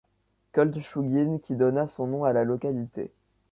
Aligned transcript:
Koltchouguine, 0.53 1.41
qui 1.41 1.53
donna 1.55 1.85
son 1.87 2.07
nom 2.07 2.23
à 2.23 2.33
la 2.33 2.43
localité. 2.43 3.11